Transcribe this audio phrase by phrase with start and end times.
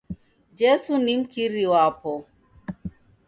[0.55, 2.25] Jesu ni mkiri wapo.